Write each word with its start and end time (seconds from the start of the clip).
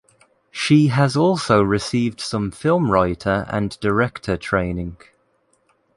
She 0.49 0.87
has 0.87 1.15
also 1.15 1.61
received 1.61 2.21
some 2.21 2.49
film 2.49 2.89
writer 2.89 3.45
and 3.47 3.79
director 3.81 4.35
training. 4.35 4.97